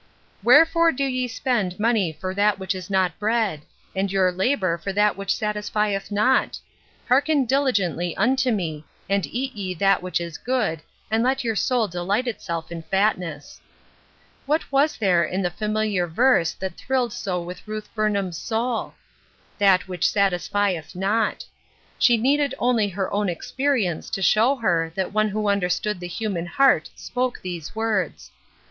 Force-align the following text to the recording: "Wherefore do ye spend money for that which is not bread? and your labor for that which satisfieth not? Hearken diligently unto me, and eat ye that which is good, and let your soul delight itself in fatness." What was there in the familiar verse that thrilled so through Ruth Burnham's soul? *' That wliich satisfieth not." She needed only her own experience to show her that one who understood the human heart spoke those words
"Wherefore 0.43 0.91
do 0.91 1.03
ye 1.03 1.27
spend 1.27 1.79
money 1.79 2.11
for 2.11 2.33
that 2.33 2.57
which 2.57 2.73
is 2.73 2.89
not 2.89 3.19
bread? 3.19 3.61
and 3.95 4.11
your 4.11 4.31
labor 4.31 4.79
for 4.79 4.91
that 4.91 5.15
which 5.15 5.31
satisfieth 5.35 6.11
not? 6.11 6.59
Hearken 7.07 7.45
diligently 7.45 8.17
unto 8.17 8.49
me, 8.49 8.83
and 9.07 9.27
eat 9.27 9.53
ye 9.53 9.75
that 9.75 10.01
which 10.01 10.19
is 10.19 10.39
good, 10.39 10.81
and 11.11 11.23
let 11.23 11.43
your 11.43 11.55
soul 11.55 11.87
delight 11.87 12.27
itself 12.27 12.71
in 12.71 12.81
fatness." 12.81 13.61
What 14.47 14.71
was 14.71 14.97
there 14.97 15.23
in 15.23 15.43
the 15.43 15.51
familiar 15.51 16.07
verse 16.07 16.53
that 16.53 16.77
thrilled 16.77 17.13
so 17.13 17.45
through 17.53 17.75
Ruth 17.75 17.93
Burnham's 17.93 18.39
soul? 18.39 18.95
*' 19.25 19.57
That 19.59 19.81
wliich 19.81 20.05
satisfieth 20.05 20.95
not." 20.95 21.45
She 21.99 22.17
needed 22.17 22.55
only 22.57 22.87
her 22.89 23.13
own 23.13 23.29
experience 23.29 24.09
to 24.09 24.23
show 24.23 24.55
her 24.55 24.91
that 24.95 25.13
one 25.13 25.29
who 25.29 25.47
understood 25.47 25.99
the 25.99 26.07
human 26.07 26.47
heart 26.47 26.89
spoke 26.95 27.39
those 27.43 27.75
words 27.75 28.31